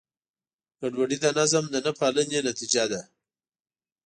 [0.79, 3.01] ګډوډي د نظم د نهپالنې نتیجه ده.